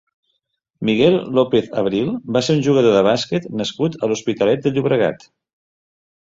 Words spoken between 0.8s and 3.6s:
Miguel López Abril va ser un jugador de bàsquet